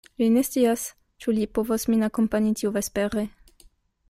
[0.19, 0.85] Li ne scias,
[1.25, 3.29] ĉu li povos min akompani tiuvespere.